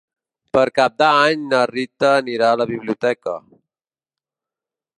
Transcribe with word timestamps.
Per 0.55 0.61
Cap 0.77 0.95
d'Any 1.01 1.43
na 1.51 1.59
Rita 1.71 2.09
anirà 2.21 2.49
a 2.55 2.59
la 2.61 2.67
biblioteca. 2.73 3.35